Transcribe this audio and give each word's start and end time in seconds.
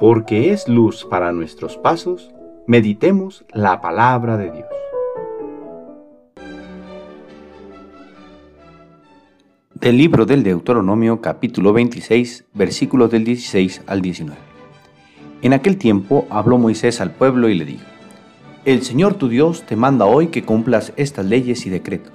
porque 0.00 0.50
es 0.50 0.66
luz 0.66 1.04
para 1.04 1.30
nuestros 1.30 1.76
pasos, 1.76 2.30
meditemos 2.66 3.44
la 3.52 3.82
palabra 3.82 4.38
de 4.38 4.50
Dios. 4.50 4.66
Del 9.74 9.98
libro 9.98 10.24
del 10.24 10.42
Deuteronomio 10.42 11.20
capítulo 11.20 11.74
26 11.74 12.46
versículos 12.54 13.10
del 13.10 13.24
16 13.24 13.82
al 13.86 14.00
19. 14.00 14.40
En 15.42 15.52
aquel 15.52 15.76
tiempo 15.76 16.26
habló 16.30 16.56
Moisés 16.56 17.02
al 17.02 17.10
pueblo 17.10 17.50
y 17.50 17.54
le 17.58 17.66
dijo, 17.66 17.84
El 18.64 18.82
Señor 18.82 19.14
tu 19.14 19.28
Dios 19.28 19.64
te 19.66 19.76
manda 19.76 20.06
hoy 20.06 20.28
que 20.28 20.44
cumplas 20.44 20.94
estas 20.96 21.26
leyes 21.26 21.66
y 21.66 21.70
decretos. 21.70 22.14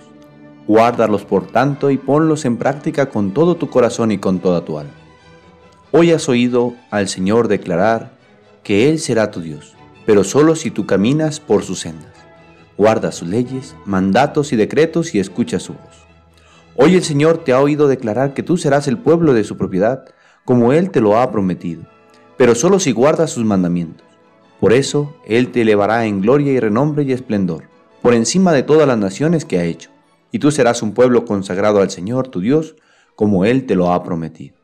Guárdalos 0.68 1.24
por 1.24 1.46
tanto 1.46 1.92
y 1.92 1.98
ponlos 1.98 2.46
en 2.46 2.58
práctica 2.58 3.10
con 3.10 3.32
todo 3.32 3.58
tu 3.58 3.70
corazón 3.70 4.12
y 4.12 4.18
con 4.18 4.40
toda 4.40 4.66
tu 4.66 4.80
alma. 4.80 5.05
Hoy 5.98 6.12
has 6.12 6.28
oído 6.28 6.74
al 6.92 7.08
Señor 7.08 7.48
declarar 7.48 8.12
que 8.64 8.90
Él 8.90 9.00
será 9.00 9.32
tu 9.32 9.40
Dios, 9.40 9.76
pero 10.06 10.26
solo 10.26 10.56
si 10.56 10.70
tú 10.70 10.86
caminas 10.86 11.40
por 11.40 11.64
sus 11.64 11.80
sendas. 11.80 12.14
Guarda 12.78 13.14
sus 13.14 13.30
leyes, 13.30 13.78
mandatos 13.86 14.52
y 14.52 14.58
decretos 14.58 15.16
y 15.16 15.20
escucha 15.20 15.60
su 15.62 15.72
voz. 15.72 16.06
Hoy 16.76 16.96
el 16.96 17.04
Señor 17.04 17.38
te 17.38 17.54
ha 17.54 17.62
oído 17.62 17.88
declarar 17.88 18.34
que 18.34 18.44
tú 18.44 18.58
serás 18.58 18.90
el 18.90 18.98
pueblo 18.98 19.34
de 19.34 19.46
su 19.46 19.56
propiedad, 19.56 20.04
como 20.44 20.74
Él 20.74 20.92
te 20.92 21.00
lo 21.00 21.18
ha 21.18 21.32
prometido 21.32 21.84
pero 22.38 22.56
solo 22.56 22.80
si 22.80 22.92
guardas 22.92 23.32
sus 23.32 23.46
mandamientos. 23.46 24.06
Por 24.60 24.74
eso 24.74 25.16
Él 25.26 25.52
te 25.52 25.62
elevará 25.62 26.06
en 26.06 26.22
gloria 26.22 26.52
y 26.52 26.60
renombre 26.60 27.04
y 27.04 27.12
esplendor, 27.12 27.64
por 28.02 28.14
encima 28.14 28.54
de 28.54 28.64
todas 28.64 28.88
las 28.88 28.98
naciones 28.98 29.46
que 29.46 29.60
ha 29.60 29.64
hecho, 29.64 29.90
y 30.32 30.40
tú 30.40 30.52
serás 30.52 30.82
un 30.82 30.94
pueblo 30.94 31.26
consagrado 31.26 31.82
al 31.82 31.90
Señor 31.90 32.28
tu 32.28 32.42
Dios, 32.42 32.76
como 33.16 33.46
Él 33.46 33.66
te 33.66 33.76
lo 33.76 33.92
ha 33.92 34.04
prometido. 34.04 34.55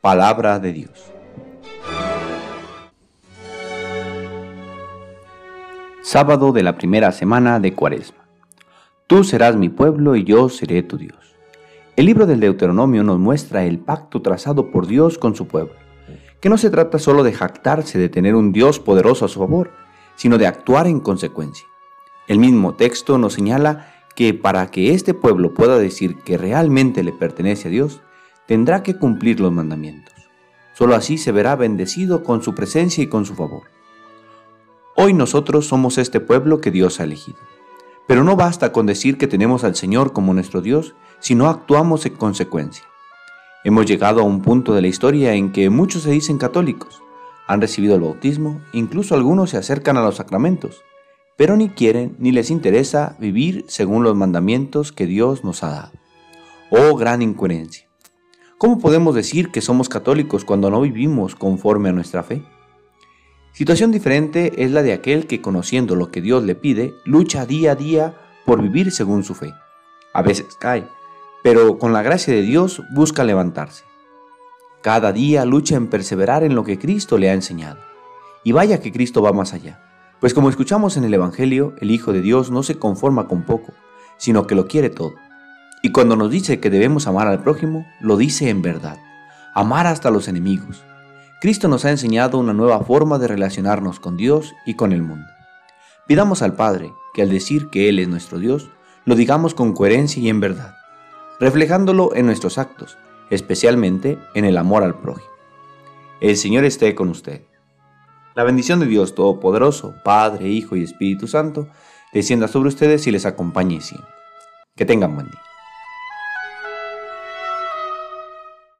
Palabra 0.00 0.58
de 0.58 0.72
Dios. 0.72 1.12
Sábado 6.02 6.52
de 6.52 6.62
la 6.62 6.76
primera 6.76 7.12
semana 7.12 7.60
de 7.60 7.74
Cuaresma. 7.74 8.24
Tú 9.06 9.24
serás 9.24 9.56
mi 9.56 9.68
pueblo 9.68 10.16
y 10.16 10.24
yo 10.24 10.48
seré 10.48 10.82
tu 10.82 10.96
Dios. 10.96 11.36
El 11.96 12.06
libro 12.06 12.26
del 12.26 12.40
Deuteronomio 12.40 13.02
nos 13.02 13.18
muestra 13.18 13.64
el 13.64 13.78
pacto 13.78 14.22
trazado 14.22 14.70
por 14.70 14.86
Dios 14.86 15.18
con 15.18 15.34
su 15.34 15.46
pueblo 15.46 15.74
que 16.40 16.48
no 16.48 16.58
se 16.58 16.70
trata 16.70 16.98
solo 16.98 17.22
de 17.22 17.32
jactarse 17.32 17.98
de 17.98 18.08
tener 18.08 18.34
un 18.34 18.52
Dios 18.52 18.80
poderoso 18.80 19.26
a 19.26 19.28
su 19.28 19.38
favor, 19.38 19.70
sino 20.16 20.38
de 20.38 20.46
actuar 20.46 20.86
en 20.86 21.00
consecuencia. 21.00 21.66
El 22.26 22.38
mismo 22.38 22.74
texto 22.74 23.18
nos 23.18 23.34
señala 23.34 23.94
que 24.16 24.34
para 24.34 24.70
que 24.70 24.92
este 24.94 25.14
pueblo 25.14 25.54
pueda 25.54 25.78
decir 25.78 26.16
que 26.18 26.38
realmente 26.38 27.02
le 27.02 27.12
pertenece 27.12 27.68
a 27.68 27.70
Dios, 27.70 28.00
tendrá 28.50 28.82
que 28.82 28.96
cumplir 28.96 29.38
los 29.38 29.52
mandamientos. 29.52 30.12
Solo 30.74 30.96
así 30.96 31.18
se 31.18 31.30
verá 31.30 31.54
bendecido 31.54 32.24
con 32.24 32.42
su 32.42 32.52
presencia 32.52 33.04
y 33.04 33.06
con 33.06 33.24
su 33.24 33.36
favor. 33.36 33.62
Hoy 34.96 35.14
nosotros 35.14 35.68
somos 35.68 35.98
este 35.98 36.18
pueblo 36.18 36.60
que 36.60 36.72
Dios 36.72 36.98
ha 36.98 37.04
elegido. 37.04 37.38
Pero 38.08 38.24
no 38.24 38.34
basta 38.34 38.72
con 38.72 38.86
decir 38.86 39.18
que 39.18 39.28
tenemos 39.28 39.62
al 39.62 39.76
Señor 39.76 40.12
como 40.12 40.34
nuestro 40.34 40.62
Dios 40.62 40.96
si 41.20 41.36
no 41.36 41.48
actuamos 41.48 42.04
en 42.06 42.16
consecuencia. 42.16 42.82
Hemos 43.62 43.86
llegado 43.86 44.20
a 44.20 44.24
un 44.24 44.42
punto 44.42 44.74
de 44.74 44.82
la 44.82 44.88
historia 44.88 45.34
en 45.34 45.52
que 45.52 45.70
muchos 45.70 46.02
se 46.02 46.10
dicen 46.10 46.36
católicos, 46.36 47.04
han 47.46 47.60
recibido 47.60 47.94
el 47.94 48.00
bautismo, 48.00 48.60
incluso 48.72 49.14
algunos 49.14 49.50
se 49.50 49.58
acercan 49.58 49.96
a 49.96 50.02
los 50.02 50.16
sacramentos, 50.16 50.82
pero 51.36 51.56
ni 51.56 51.68
quieren 51.68 52.16
ni 52.18 52.32
les 52.32 52.50
interesa 52.50 53.14
vivir 53.20 53.64
según 53.68 54.02
los 54.02 54.16
mandamientos 54.16 54.90
que 54.90 55.06
Dios 55.06 55.44
nos 55.44 55.62
ha 55.62 55.70
dado. 55.70 55.92
Oh 56.70 56.96
gran 56.96 57.22
incoherencia. 57.22 57.89
¿Cómo 58.60 58.78
podemos 58.78 59.14
decir 59.14 59.50
que 59.50 59.62
somos 59.62 59.88
católicos 59.88 60.44
cuando 60.44 60.70
no 60.70 60.82
vivimos 60.82 61.34
conforme 61.34 61.88
a 61.88 61.92
nuestra 61.92 62.22
fe? 62.22 62.42
Situación 63.52 63.90
diferente 63.90 64.62
es 64.62 64.70
la 64.70 64.82
de 64.82 64.92
aquel 64.92 65.26
que 65.26 65.40
conociendo 65.40 65.96
lo 65.96 66.10
que 66.10 66.20
Dios 66.20 66.44
le 66.44 66.54
pide, 66.54 66.94
lucha 67.06 67.46
día 67.46 67.72
a 67.72 67.74
día 67.74 68.18
por 68.44 68.60
vivir 68.60 68.92
según 68.92 69.24
su 69.24 69.34
fe. 69.34 69.54
A 70.12 70.20
veces 70.20 70.58
cae, 70.60 70.86
pero 71.42 71.78
con 71.78 71.94
la 71.94 72.02
gracia 72.02 72.34
de 72.34 72.42
Dios 72.42 72.82
busca 72.94 73.24
levantarse. 73.24 73.84
Cada 74.82 75.10
día 75.10 75.46
lucha 75.46 75.76
en 75.76 75.86
perseverar 75.86 76.44
en 76.44 76.54
lo 76.54 76.62
que 76.62 76.78
Cristo 76.78 77.16
le 77.16 77.30
ha 77.30 77.32
enseñado. 77.32 77.80
Y 78.44 78.52
vaya 78.52 78.78
que 78.82 78.92
Cristo 78.92 79.22
va 79.22 79.32
más 79.32 79.54
allá, 79.54 79.80
pues 80.20 80.34
como 80.34 80.50
escuchamos 80.50 80.98
en 80.98 81.04
el 81.04 81.14
Evangelio, 81.14 81.74
el 81.80 81.90
Hijo 81.90 82.12
de 82.12 82.20
Dios 82.20 82.50
no 82.50 82.62
se 82.62 82.78
conforma 82.78 83.26
con 83.26 83.40
poco, 83.46 83.72
sino 84.18 84.46
que 84.46 84.54
lo 84.54 84.66
quiere 84.66 84.90
todo. 84.90 85.14
Y 85.82 85.92
cuando 85.92 86.16
nos 86.16 86.30
dice 86.30 86.60
que 86.60 86.70
debemos 86.70 87.06
amar 87.06 87.26
al 87.26 87.42
prójimo, 87.42 87.86
lo 88.00 88.16
dice 88.16 88.48
en 88.48 88.62
verdad, 88.62 88.98
amar 89.54 89.86
hasta 89.86 90.10
los 90.10 90.28
enemigos. 90.28 90.84
Cristo 91.40 91.68
nos 91.68 91.84
ha 91.84 91.90
enseñado 91.90 92.38
una 92.38 92.52
nueva 92.52 92.80
forma 92.84 93.18
de 93.18 93.28
relacionarnos 93.28 93.98
con 93.98 94.16
Dios 94.16 94.54
y 94.66 94.74
con 94.74 94.92
el 94.92 95.02
mundo. 95.02 95.26
Pidamos 96.06 96.42
al 96.42 96.54
Padre 96.54 96.92
que 97.14 97.22
al 97.22 97.30
decir 97.30 97.68
que 97.70 97.88
Él 97.88 97.98
es 97.98 98.08
nuestro 98.08 98.38
Dios, 98.38 98.68
lo 99.04 99.14
digamos 99.14 99.54
con 99.54 99.72
coherencia 99.72 100.22
y 100.22 100.28
en 100.28 100.40
verdad 100.40 100.74
reflejándolo 101.40 102.14
en 102.14 102.26
nuestros 102.26 102.58
actos, 102.58 102.98
especialmente 103.30 104.18
en 104.34 104.44
el 104.44 104.58
amor 104.58 104.84
al 104.84 105.00
prójimo. 105.00 105.30
El 106.20 106.36
Señor 106.36 106.64
esté 106.64 106.94
con 106.94 107.08
usted. 107.08 107.42
La 108.36 108.44
bendición 108.44 108.78
de 108.78 108.86
Dios 108.86 109.14
Todopoderoso, 109.14 109.94
Padre, 110.04 110.48
Hijo 110.48 110.76
y 110.76 110.84
Espíritu 110.84 111.26
Santo, 111.26 111.68
descienda 112.12 112.46
sobre 112.46 112.68
ustedes 112.68 113.06
y 113.06 113.10
les 113.10 113.24
acompañe 113.24 113.80
siempre. 113.80 114.10
Que 114.76 114.84
tengan 114.84 115.14
buen 115.14 115.28
día. 115.28 115.49